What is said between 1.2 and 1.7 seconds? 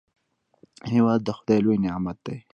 د خداي